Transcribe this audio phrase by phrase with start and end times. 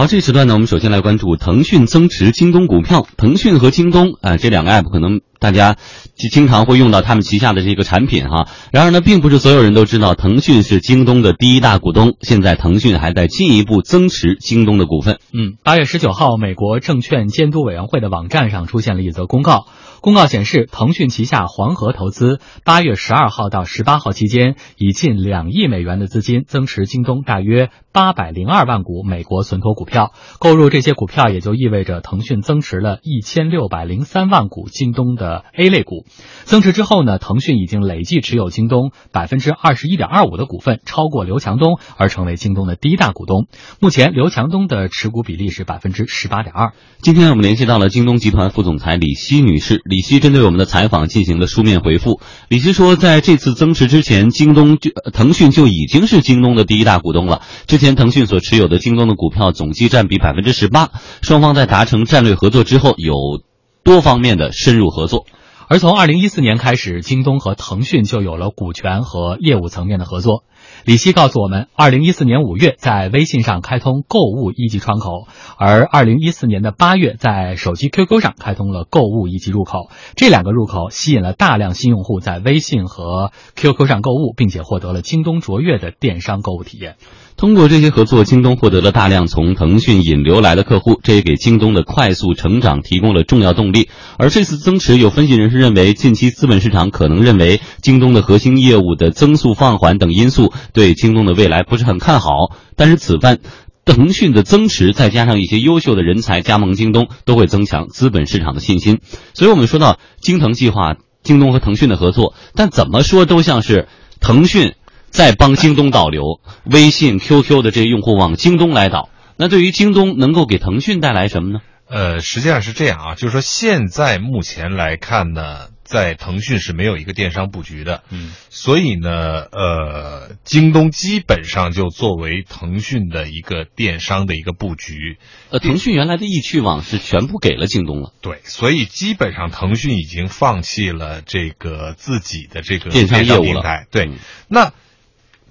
[0.00, 3.06] 好，这时段呢，我们首先来关注腾讯增持京东股票。
[3.18, 5.74] 腾讯和京东啊、这两个 app 可能大家
[6.14, 8.48] 就经常会用到他们旗下的这个产品哈。
[8.72, 12.14] 然而呢，并不是所有人都知道腾讯是京东的第一大股东。
[12.22, 15.18] 现在腾讯还在进一步增持京东的股份。
[15.34, 19.66] 嗯，八月十九号，美国证券监督委员会的网站上出现了一则公告。
[20.00, 30.12] 公告显示，腾讯旗下黄河投资八月十二号到十八号期间，以近两亿美元的资金增持京东大约八百零二万股美国存托股票。
[30.38, 36.06] 购入这些股票，也就意味着腾讯增持了一千六百零三万股京东的 A 类股。
[36.44, 43.48] 增持之后呢，腾讯已经累计持有京东百分之二十一点二五的股份，超过刘强东，而成为京东的第一大股东。
[43.80, 46.72] 目前，刘强东的持股比例是百分之十八点二。
[47.02, 52.20] 今天我们联系到了京东集团副总裁李希女士，李希针对我们的采访进行了书面回复。
[52.48, 57.42] 李希说，在这次增持之前，京东就腾讯就已经是京东的第一大股东了。
[57.66, 60.90] 之前腾讯所持有的京东的股票总计占比百分之十八，
[61.22, 63.42] 双方在达成战略合作之后，有
[63.82, 65.26] 多方面的深入合作。
[65.68, 70.44] 而从二零一四年开始，京东和腾讯就有了股权和业务层面的合作。
[70.84, 79.90] 李希告诉我们，二零一四年五月在微信上开通购物一级窗口，而二零一四年的八月在手机 QQ 上开通了购物一级入口。
[80.16, 86.96] 这两个入口吸引了大量新用户在微信和 QQ 上购物，并且获得了京东卓越的电商购物体验。
[87.36, 93.88] 通过这些合作，京东获得了大量从腾讯引流来的客户，这也给京东的快速成长提供了重要动力。
[94.18, 102.30] 而这次增持，有分析人士认为，近期资本市场可能认为京东的核心业务的增速放缓等因素对京东的未来不是很看好。
[102.76, 103.38] 但是此番
[103.84, 109.00] 腾讯的增持，再加上一些优秀的人才加盟京东，都会增强资本市场的信心。
[109.34, 113.88] 所以我们说到京腾计划，京东和腾讯的合作，但怎么说都像是
[114.20, 114.74] 腾讯。
[115.10, 116.22] 在帮京东导流，
[116.62, 121.58] 微信、QQ 的这些用户往京东来导，那对于京东能够给腾讯带来什么呢？
[121.88, 129.10] 呃，实际上是这样啊，就是说现在目前来看呢，在腾讯是没有一个电商布局的，嗯，所以呢，
[129.50, 135.18] 呃，京东基本上就作为腾讯的一个电商的一个布局。
[135.50, 143.84] 呃，腾讯原来的易趣网是全部给了京东了，对，所以基本上腾讯已经放弃了这个自己的这个电商业务了。
[143.90, 144.14] 对，嗯
[144.48, 144.72] 那。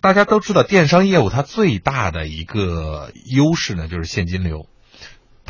[0.02, 4.66] 大家都知道，电商业务它最大的一个优势呢，就是现金流。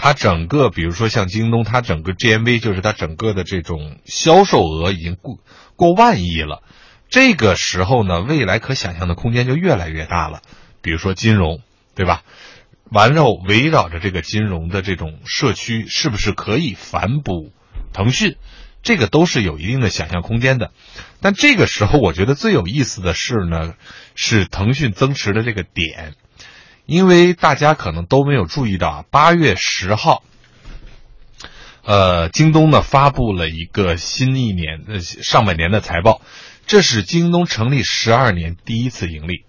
[0.02, 5.40] 它整个，比如说像京东，它整个 GMV 就是它整个的这种销售额已经过
[5.76, 6.64] 过万亿了。
[7.10, 10.42] 这个时候呢，未来可想象的空间就越来越大了。
[10.82, 11.62] 比如说金融，
[11.96, 12.24] 对吧？
[12.90, 17.52] 完了围绕着这个金融的这种社区，是不是可以反哺
[17.92, 18.38] 腾讯？
[18.82, 20.72] 这个都是有一定的想象空间的，
[21.20, 23.74] 但这个时候我觉得最有意思的是呢，
[24.16, 26.14] 是腾讯增持的这个点，
[26.90, 30.24] 因为大家可能都没有注意到啊，八月十号，
[31.86, 36.20] 呃，京东呢发布了一个新一年呃上半年的财报，
[36.66, 39.44] 这是京东成立十二年第一次盈利，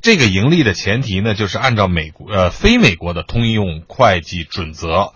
[0.00, 5.12] 这个盈利的前提呢，就是按照美国呃非美国的通用会计准则。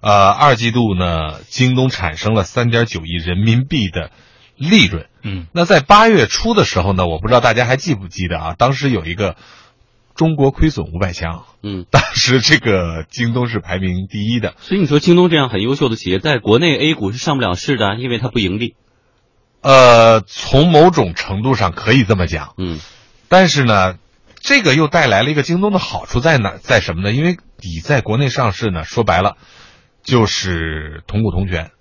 [0.00, 4.10] 呃，二季度呢，京东产生了三点九亿人民币的
[4.56, 5.06] 利润。
[5.22, 8.54] 嗯，那在八月初的时候呢，我不知道大家还记不记得啊？
[8.56, 9.36] 当时有一个
[10.14, 14.54] 中国亏损五百强，嗯，当时这个京东是排名第一的。
[14.58, 18.74] 所以你说京东这样很优秀的企业，在国内 A 股是上不了市的，因为它不盈利。
[19.60, 22.78] 呃，从某种程度上可以这么讲，嗯，
[23.28, 23.96] 但是呢，
[24.40, 26.56] 这个又带来了一个京东的好处在哪？
[26.58, 27.12] 在什么呢？
[27.12, 29.36] 因为你在国内上市呢，说白了。
[30.02, 31.72] 就是同股同权，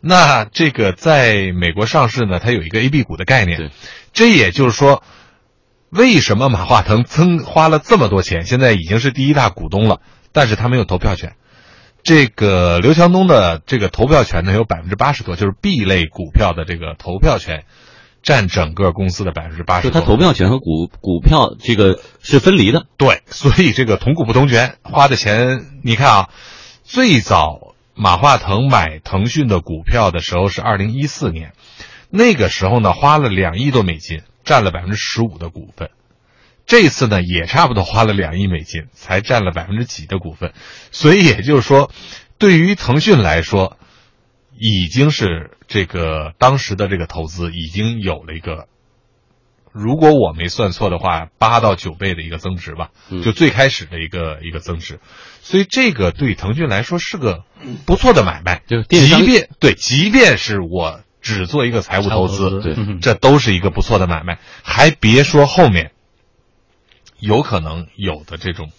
[0.00, 3.72] 那这个在美国上市呢，它有一个 A、B 股的概念，
[4.12, 5.02] 这也就是说，
[5.94, 10.00] 为什么马化腾增花了这么多钱，现在已经是第一大股东了，
[10.32, 11.36] 但是他没有投票权。
[12.02, 17.64] 这个刘强东的这个投票权呢，有百分之八十多，就是 B 类股票的这个投票权，
[18.22, 19.88] 占整个公司的百分之八十。
[19.88, 22.86] 就他投票权和股股票这个是分离的。
[22.96, 26.28] 对，所以这个同股不同权，花的钱，你看啊。
[26.86, 31.54] 最早马化腾买腾讯的股票的时候是二零一四年，
[32.10, 35.90] 那个时候呢花了两亿多美金，占了百分之十五的股份。
[36.66, 40.52] 这次呢也差不多花了两亿美金，才占了百分之几的股份。
[40.92, 41.90] 所以也就是说，
[42.38, 43.76] 对于腾讯来说，
[44.58, 48.66] 已经是这个当时的这个投资已经有了一个，
[49.72, 52.92] 如果我没算错的话，八到九倍的一个增值吧，
[53.22, 55.00] 就最开始的一个一个增值。
[55.42, 57.44] 所以这个对腾讯来说是个
[57.84, 64.38] 不错的买卖，就即便对，即便是我只做一个财务投资，对，这都是一个不错的买卖。
[64.62, 65.92] 还别说后面
[67.18, 68.70] 有可能有的这种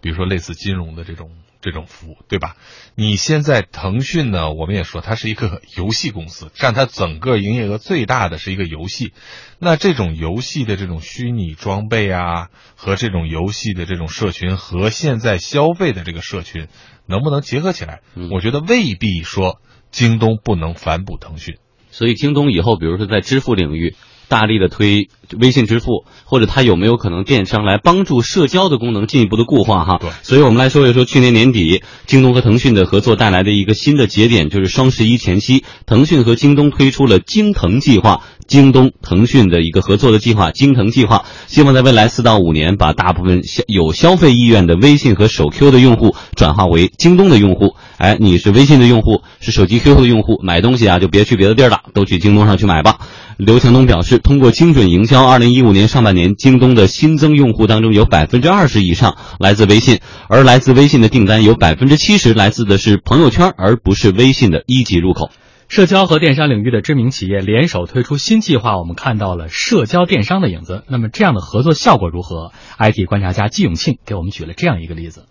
[0.00, 1.30] 比如说类似金融的这种
[1.68, 2.56] 这种服务，对吧？
[2.94, 9.12] 你现在腾讯呢，我们也说它是一个游戏公司，占它整个营业额最大的是一个游戏。
[9.58, 16.68] 那这种游戏的这种虚拟装备啊，和这种游戏的这种社群和现在消费的这个社群，
[17.06, 18.00] 能不能结合起来？
[18.32, 19.60] 我觉得未必说
[19.90, 21.58] 京东不能反哺腾讯。
[21.90, 23.94] 所以京东以后，比如说在支付领域。
[24.28, 25.08] 大力的推
[25.38, 29.98] 微信支付，或者它有没有可能电商来帮助社交的功能进一步的固化哈？
[30.00, 38.20] 对，所以我们来说一说去年年底京东和腾讯的合作带来的一个新的节点，就是双十一前夕，腾讯和京东推出了京腾计划。
[38.46, 47.74] 京东、腾讯的一个合作的计划——京腾计划，希望在未来四到五年，把大部分消有消费意愿的微信和手 Q 的用户转化为京东的用户。
[47.98, 53.00] 哎，你是微信的用户，是手机 QQ 的用户，买东西啊就别去别的地儿了，都去京东上去买吧。
[53.36, 65.30] 刘强东表示，通过精准营销，二零一五年上半年，京东的新增用户当中有百分之二十以上来自微信，而来自微信的订单有百分之七十来自的是朋友圈，而不是微信的一级入口。
[65.68, 70.82] 社交和电商领域的知名企业联手推出新计划，我们看到了社交电商的影子。
[70.88, 75.26] 那么这样的合作效果如何？IT 观察家季永庆给我们举了这样一个例子。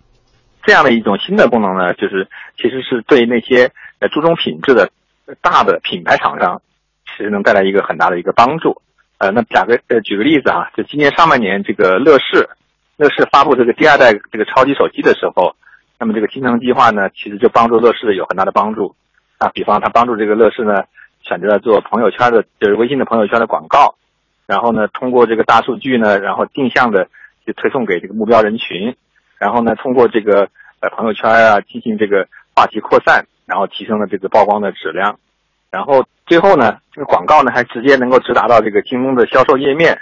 [0.64, 4.90] 这样的一种新的功能呢，就是其实是对那些呃注重品质的
[5.40, 6.67] 大的品牌厂商，其
[7.18, 8.80] 其实能带来一个很大的一个帮助。
[9.18, 12.48] 呃，那打个呃举个例子啊，就今年上半年这个乐视，
[12.96, 15.56] 乐视发布这个第二代这个超级手机的时候，
[15.98, 18.94] 那么这个京腾计划呢，其实就帮助乐视有很大的帮助。
[19.38, 20.84] 啊，比方他帮助这个乐视呢，
[21.22, 23.96] 选择了做朋友圈的，就是微信的朋友圈的广告，
[24.46, 27.08] 然后呢，通过这个大数据呢，然后定向的
[27.44, 28.94] 去推送给这个目标人群，
[29.38, 30.48] 然后呢，通过这个
[30.80, 35.18] 呃朋友圈啊进行这个话题扩散，然后提升了这个曝光的质量，
[35.70, 39.98] 然后最后呢，这个广告呢还直接能够直达到这个京东的销售页面，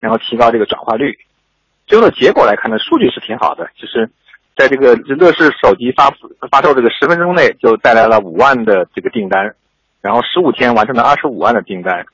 [0.00, 1.18] 然后提高这个转化率，
[1.86, 4.10] 最后的结果来看呢，数据是挺好的，就是。
[4.56, 6.08] 在这个乐视手机发
[6.48, 9.52] 发售这个十分钟内就带来了五万的这个订单，
[10.00, 12.06] 然后十五天完成了二十五万的订单，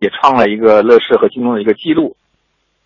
[0.00, 2.16] 也创了一个乐视和京东的一个记录。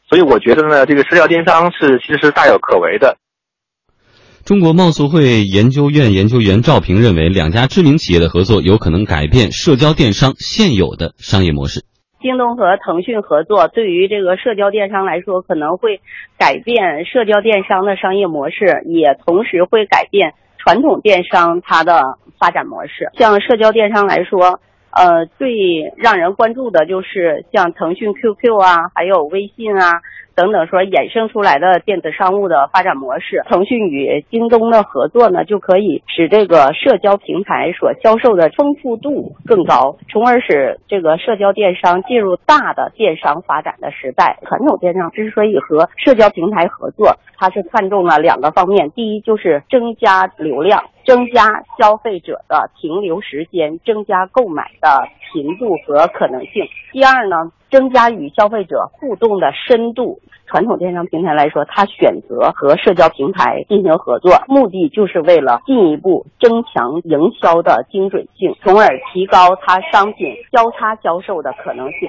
[0.07, 3.17] 所以我觉得呢，这个社交电商是其实是大有可为的。
[4.49, 11.85] 中国贸促会研究院研究员赵平认为，两家知名企业的合作有可能改变社交电商现有的商业模式。
[12.23, 16.01] 京东和腾讯合作，对于这个社交电商来说，可能会
[16.39, 22.01] 改变社交电商的商业模式，也同时会改变传统电商它的
[22.39, 23.13] 发展模式。
[23.19, 24.61] 像社交电商来说，
[24.97, 25.53] 呃，最
[25.99, 30.01] 让人关注的就是像腾讯 QQ 啊，还有微信啊。
[30.39, 44.39] 等等，说衍生出来的电子商务的发展模式，腾讯与京东的合作呢，就可以使这个社交平台所销售的丰富度更高，从而使这个社交电商进入大的电商发展的时代。
[44.47, 57.51] 传统电商之所以和社交平台合作，它是看中了两个方面：第一，就是增加流量，增加消费者的停留时间，增加购买的频度和可能性；第二呢。
[57.71, 60.21] 增加与消费者互动的深度。
[60.47, 72.09] 传统电商平台来说，它选择和社交平台进行合作，目的就是为了进一步增强营销的精准性，从而提高它商品交叉销售的可能性。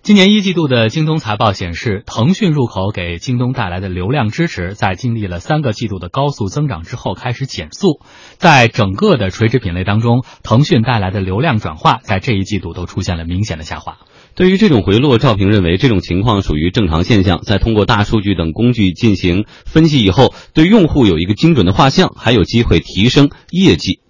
[0.00, 8.00] 今年一季度的京东财报显示，腾讯入口给京东带来的流量支持，在经历了三个季度的高速增长之后开始减速。
[8.36, 13.98] 在整个的垂直品类当中，腾讯带来的流量转化在这一季度都出现了明显的下滑。
[14.34, 17.42] 对于这种回落，赵平认为这种情况属于正常现象。
[17.42, 24.00] 在通过大数据等工具进行分析以后，对用户有一个精准的画像，还有机会提升业绩。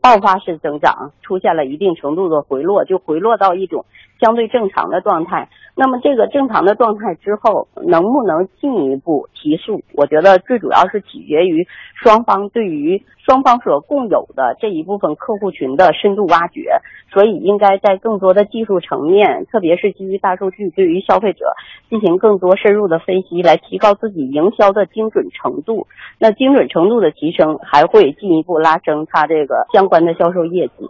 [0.00, 3.86] 爆发式增长出现了一定程度的回落，就回落到一种
[4.22, 5.48] 相对正常的状态。
[5.74, 9.82] 那么这个正常的状态之后，能不能进一步提速？
[9.94, 16.70] 我觉得最主要是取决于双方对于双方所共有的这一部分客户群的深度挖掘。
[17.10, 21.44] 所以应该在更多的技术层面，特别是基于大数据，对于消费者
[21.90, 25.86] 进行更多深入的分析，来提高自己营销的精准程度。
[26.18, 30.88] 那精准程度的提升，还会进一步拉升它这个相关的销售业绩。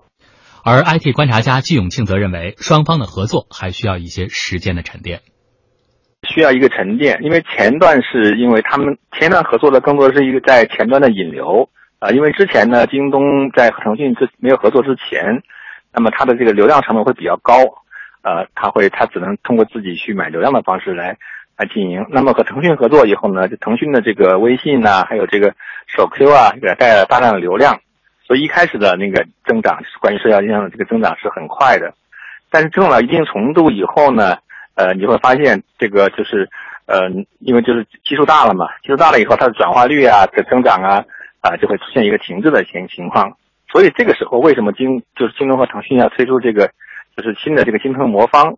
[0.65, 5.21] 而 IT 观察家季永庆则认为，双方的合作还需要一些时间的沉淀，
[6.29, 15.43] 需要一个沉淀，因为前段是因为他们前段合作的更多是一个在前端的引流啊，因为之前呢，京东在和腾讯之没有合作之前。
[15.95, 17.53] 那么它的这个流量成本会比较高，
[18.23, 21.19] 呃，它会它只能通过自己去买流量的方式来
[21.59, 22.07] 来经营。
[22.09, 25.55] 那么和腾讯合作以后呢，就腾讯的这个微信呐，还有这个
[25.87, 27.81] 手 Q 啊，给它带来了大量的流量，
[28.27, 31.95] 所以一开始的那个增长，关于社交电商的这个增长是很快的。
[32.51, 34.39] 但是增长到一定程度以后呢，
[34.75, 36.49] 呃，你会发现这个就是。
[36.85, 41.05] 呃，因为就是基数大了嘛，基数大了以后，它的转化率啊的增长啊
[41.41, 43.39] 啊就会出现一个停滞的情情况。
[43.71, 46.73] 所以这个时候，为什么京就是京东和腾讯要推出这个
[47.17, 48.57] 就是新的这个京东魔方，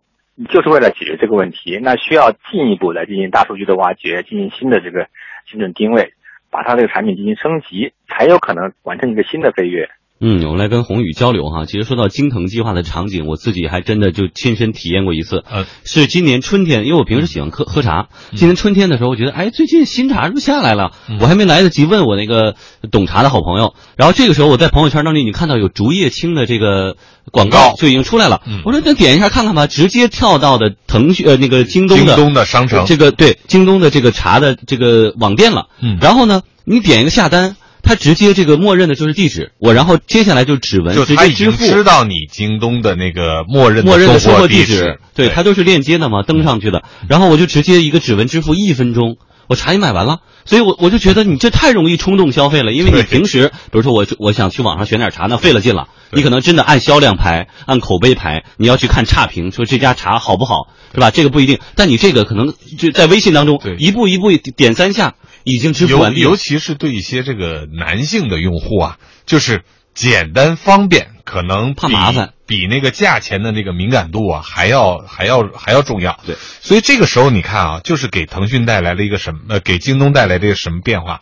[0.49, 1.79] 就是为了解决这个问题。
[1.81, 5.07] 那需要进一步来进行大数据的挖掘，进行新的这个
[5.49, 6.11] 精准定位，
[6.55, 9.89] 把它这个产品进行升级，才有可能完成一个新的飞跃。
[10.21, 11.65] 嗯，我们来跟宏宇交流哈。
[11.65, 15.43] 其实说到京腾计划的场景，我自己还真的就亲身体验过一次。
[15.49, 18.07] 呃，是今年春天，因为我平时喜欢喝喝茶。
[18.31, 20.93] 嗯今年春天的时候，我觉得，哎，最近新茶是不是下来了？
[21.19, 22.55] 我还没来得及问我那个
[22.91, 23.73] 懂茶的好朋友。
[23.97, 26.95] 然后这个时候，我在朋友圈当中已经看到有竹叶青的这个
[27.31, 28.41] 广告就已经出来了。
[28.47, 35.67] 嗯我说那点一下看看吧，直接跳到的腾讯呃那个京东的京东的商城这个对京东的这个茶的这个网店了。
[35.81, 37.57] 嗯然后呢，你点一个下单。
[37.85, 46.83] 它直接这个默认的就是地址，我然后接下来就指纹直接支付，知道你京东的那个默认默认的收货地址，对，它都是链接的嘛，登上去的。
[47.07, 50.17] 然后我就直接一个指纹支付，一分钟，我茶已买完了。
[50.47, 55.87] 所以我我就觉得你这太容易冲动消费了，因为你平时，比如说我我想去网上选点茶，那费了劲了。
[56.11, 61.09] 你可能真的按销量排，按口碑排，你要去看差评，说这家茶好不好，是吧？
[61.09, 65.15] 这个不一定，但你这个可能就在微信当中对一步一步点三下，
[65.45, 66.35] 已经支付尤完毕尤。
[66.35, 76.19] 其是对一些这个男性的用户啊，就是简单方便，可能比怕麻烦，比那个价钱的那个敏感度啊还要还要还要重要。
[76.25, 79.39] 对，所以这个时候你看啊，就是给腾讯带来了一个什么？
[79.47, 81.21] 呃，给京东带来了一个什么变化？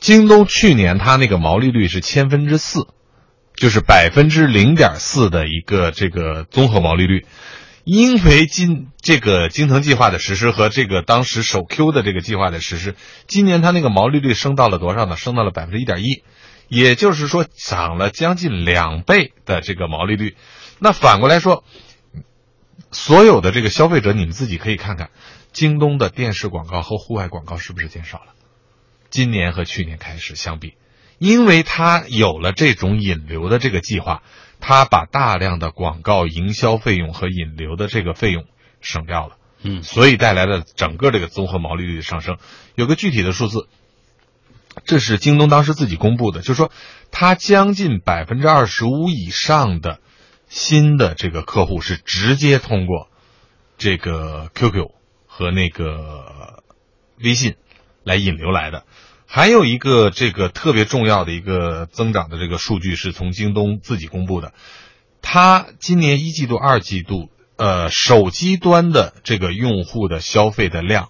[0.00, 2.88] 京东去年它那个毛利率是千分之四，
[3.56, 7.24] 就是百分之零点四的一个这个综合毛利率。
[7.84, 12.94] 因为今这个京腾计划的实施和这个当时首 Q 的这个计划的实施，
[13.26, 15.16] 今年它那个毛利率升到了多少呢？
[15.16, 16.24] 升到了百分之一点一，
[16.68, 20.34] 也就是说涨了将近两倍的这个毛利率。
[20.78, 21.62] 那反过来说，
[22.90, 25.10] 所有的这个消费者，你们自己可以看看，
[25.52, 28.32] 京东的电视广告和户外广告是不是减少了？
[29.10, 30.74] 今年和去年开始相比，
[31.18, 34.22] 因为它有了这种引流的这个计划，
[34.66, 38.46] 它把大量的广告营销费用和引流的这个费用
[38.80, 42.38] 省掉了，嗯所以带来的整个这个综合毛利率的上升。
[42.74, 43.68] 有个具体的数字，
[44.86, 46.72] 这是京东当时自己公布的，就是说，
[47.10, 50.00] 它将近百分之二十五以上的
[50.48, 53.10] 新的这个客户是直接通过
[53.76, 54.86] 这个 QQ
[55.26, 56.62] 和那个
[57.22, 57.56] 微信
[58.02, 58.86] 来引流来的。
[59.26, 64.52] 还有一个这个特别重要的一个增长的这个数据是从京东自己公布的，
[65.22, 71.08] 它今年一季度、二季度，呃，手机端的这个用户的消费的量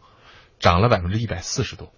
[0.58, 1.92] 涨了百分之一百四十多。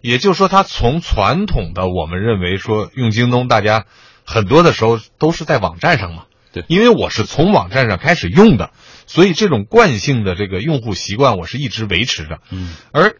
[0.00, 3.86] 也就是说，它从传统的我们认为说用京东，大家
[4.24, 8.72] 很多的时候都是在网站上嘛，对因为我是从网站上开始用的，
[9.06, 12.40] 所以这种惯性的这个用户习惯我是一直维持着。
[12.50, 13.16] 嗯，而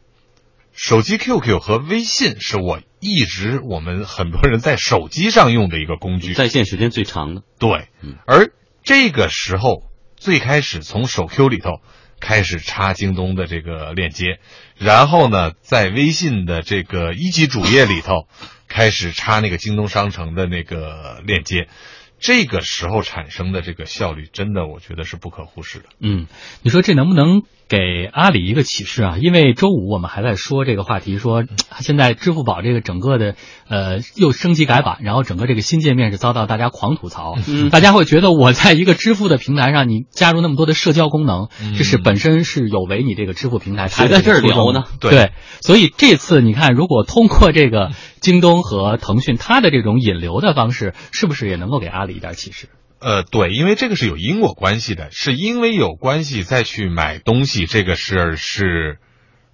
[0.73, 7.43] 手机 QQ 和微信是我一直我们很多人在手机上用的一个工具，在线时间最长的。
[7.59, 8.53] 对嗯，而
[8.83, 11.81] 这个时候最开始从手 Q 里头
[12.21, 14.39] 开始插京东的这个链接，
[14.79, 18.27] 然后呢，在微信的这个一级主页里头
[18.69, 21.69] 开始插那个京东商城的那个链接，
[22.19, 25.87] 这个时候产生的这个效率，真的我觉得是不可忽视的。
[25.99, 26.27] 嗯，
[26.63, 29.17] 你说这能不能给阿里一个启示啊？
[29.19, 31.43] 因为周五我们还在说这个话题，说
[31.81, 33.35] 现在支付宝这个整个的
[33.67, 37.71] 呃又升级改版，然后整个这个新界面是遭到大家狂吐槽，嗯。
[37.71, 41.75] 大家会觉得我在一个支付的平台上，你加入那么多的社交功能，嗯。
[41.75, 44.85] 这是本身是有违你这个支付平台它的谁在这儿聊呢？
[45.01, 45.11] 对。
[45.11, 52.69] 对，所以这次你看，如果通过这个京东和腾讯它的这种引流的方式，是不是也能够给阿里一点启示？
[53.03, 58.99] 呃，对，因为这个是有因果关系的，是因为有关系再去买东西，这个事儿是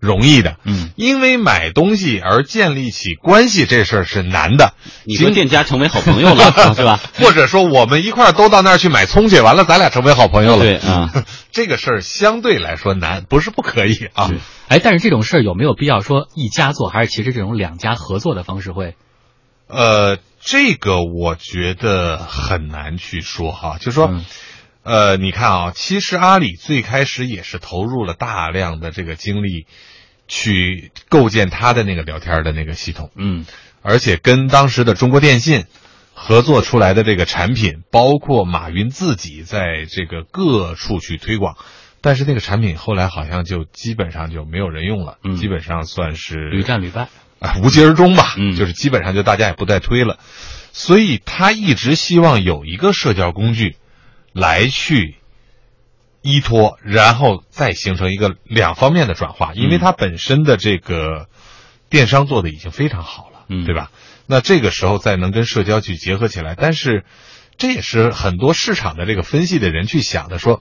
[0.01, 0.57] 容易的。
[0.65, 4.75] 嗯，因为买东西而建立起关系这事儿是难的。
[5.05, 7.01] 你跟店家成为好朋友了， 啊是吧？
[7.15, 10.65] 或者说我们一块儿都到那儿去买葱去，完了咱俩成为好朋友了。
[10.65, 11.11] 对 啊，
[11.51, 14.31] 这个事儿相对来说难，不是不可以啊。
[14.69, 18.95] 哎，但是这种事儿有没有必要说一家做，还是其实这种两家合作的方式会？
[19.69, 24.09] 呃，这个我觉得很难去说哈，就说。
[24.11, 24.25] 嗯
[24.85, 29.67] 呃，你看啊，其实阿里最开始也是投入了大量的这个精力，
[30.29, 33.45] 去构建他的那个聊天的那个系统，嗯
[33.83, 35.67] 而且跟当时的中国电信
[36.15, 41.59] 合作出来的这个产品，包括马云自己在这个各处去推广，
[42.01, 47.09] 但是那个产品后来好像就基本上就没有人用了，嗯基本上算是屡战屡败。
[47.41, 48.57] 啊，无疾而终吧，嗯。
[48.57, 50.19] 就是基本上就大家也不再推了，
[50.73, 53.77] 所以他一直希望有一个社交工具
[54.33, 55.17] 来去
[56.23, 61.29] 依托，然后再形成一个两方面的转化，因为它本身的这个
[61.89, 63.65] 电商做的已经非常好了，嗯。
[63.65, 63.91] 对吧？
[64.27, 67.05] 那这个时候再能跟社交去结合起来，但是
[67.57, 70.61] 这也是很多市场的这个分析的人去想的，说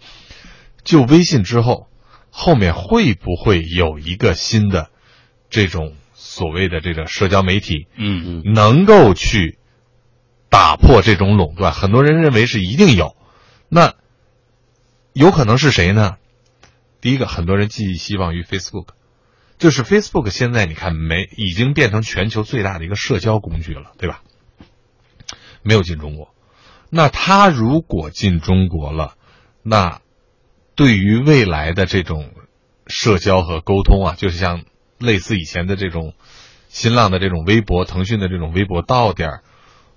[0.85, 1.87] 就微信之后，
[2.31, 4.89] 后面会不会有一个新的
[5.49, 9.59] 这种所谓的这个社交媒体，嗯嗯能够去
[10.49, 13.15] 打破这种垄断，很多人认为是一定有。
[13.69, 13.93] 那
[15.13, 16.15] 有可能是谁呢？
[17.01, 18.87] 第一个，很多人寄希望于 Facebook，
[19.59, 24.23] 就是 Facebook 现在你看没已经变成全球最大的一个社交工具了，对吧？
[25.61, 26.33] 没有进中国，
[26.89, 29.13] 那它如果进中国了，
[29.61, 30.01] 那
[30.75, 32.31] 对于未来的这种
[32.87, 34.63] 社交和沟通啊，就是像
[34.99, 36.13] 类似以前的这种
[36.69, 39.43] 新浪的这种微博、腾讯的这种微博，到点儿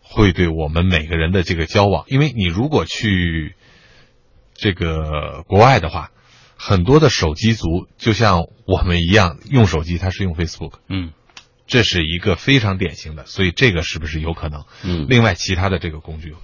[0.02, 3.54] 会对我们每个人的这个交往，因为你如果去
[4.54, 6.10] 这个国外的话，
[6.56, 11.12] 很多的手机族就像我们一样用手机，他是用 Facebook，嗯
[11.66, 14.64] 这是一个非常典型的，所以这个是不是有可能？
[14.82, 15.06] 嗯。
[15.08, 16.34] 另外，其他的这个工具，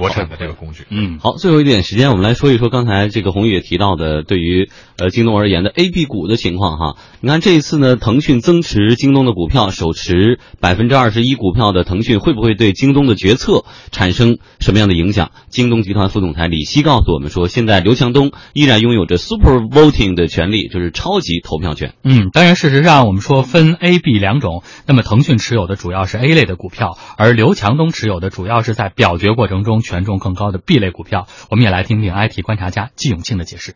[0.00, 6.96] 国产的这个工具，嗯，好，最后一点时间，我们来说一说刚才这个红宇也提到的，对于呃京东而言的 A、B 股的情况哈。
[7.20, 15.32] 你看这一次呢，腾讯增持京东的股票，手持百分之二十一股票的腾讯，会不会对京东的决策产生什么样的影响？
[15.50, 21.92] 京东集团副总裁李希告诉我们说，现在刘强东依然拥有着 Super Voting 的权利，就是超级投票权。
[22.04, 31.26] 嗯，当然，事实上我们说分 A、B 两种，那么腾讯持有的主要是 A 类的股票，而刘强东持有的主要是在表决过程中权重更高的 B 类股票。
[31.50, 33.74] 我们也来听听 IT 观察家季永庆的解释。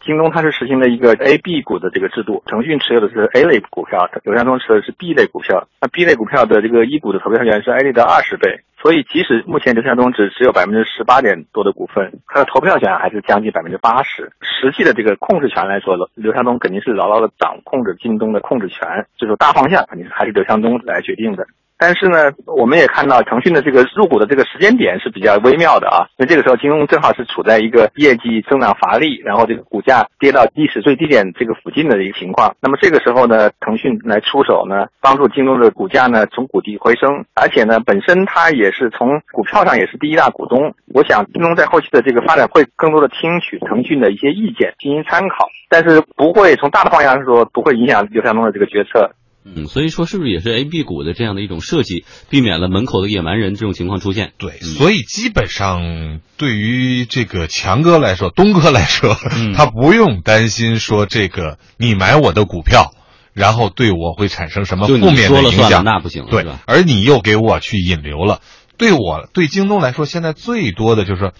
[0.00, 5.68] 京东它是实行了一个 A、B 股的这个制度，腾讯持有的是 A 类股票，刘强东持有的是 B 类股票。
[5.78, 14.32] 那 B 类股票的这个一股的投票权是 A 类的二十倍，所以即使目前刘强东只持有百分之十八点多的股份，他的投票权还是将近百分之八十。
[14.40, 21.44] 实际的这个控制权来说，刘强东肯定是牢牢的掌控着京东的控制权，就是大方向肯定还是刘强东来决定的。
[21.80, 32.54] 但是呢，我们也看到腾讯的这个入股的这个时间点是比较微妙的啊，因为这个时候京东正好是处在一个业绩增长乏力，然后这个股价跌到历史最低点这个附近的一个情况。
[32.60, 40.74] 那么这个时候呢，腾讯来出手呢，帮助京东的股价呢从谷底回升，而且呢，本身它也是从股票上也是第一大股东。
[40.92, 49.10] 我想京东在后期的这个发展会更多的听取腾讯的一些意见进行参考，但是不会从大的方向上说不会影响刘强东的这个决策。
[49.44, 54.32] 嗯，所以说是不是也是 A、B 股的这样的一种设计，避免了门口的野蛮人这种情况出现？
[54.36, 62.92] 对，所以基本上对于这个强哥来说，东哥来说，嗯 他不用担心说这个你买我的股票，
[63.32, 65.84] 然后对我会产生什么负面的影响。
[65.84, 68.40] 那不行，对吧？，而你又给我去引流了，
[68.76, 71.32] 对我对京东来说，现在最多的就是说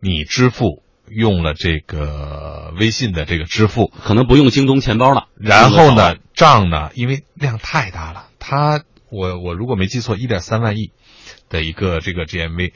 [0.00, 5.28] 你支付用了这个微信的这个支付，可能不用京东钱包了。
[5.36, 10.90] 然后呢，账呢，因为量太大了，他我我如果没记错，一点三万亿
[11.48, 12.72] 的一个这个 GMV，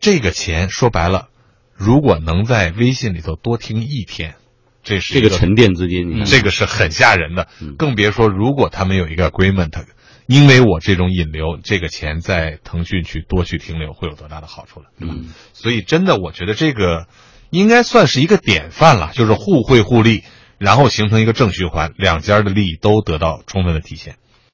[0.00, 1.28] 这个钱说白了，
[1.74, 4.34] 如果能在微信里头多听一天，
[4.82, 7.48] 这是一这个沉淀资金，这个是很吓人的。
[7.60, 9.72] 嗯，更别说如果他们有一个 agreement，
[10.28, 15.14] 因为我这种引流，这个钱在腾讯去多去停留，会有多大的好处了，对吧？
[15.16, 17.06] 嗯所以真的，我觉得这个
[17.48, 20.24] 应该算是一个典范了，就是互惠互利，
[20.58, 24.16] 然后形成一个正循环，两家的利益都得到充分的体现。